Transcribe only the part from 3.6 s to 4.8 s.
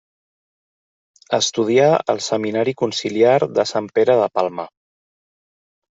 Sant Pere de Palma.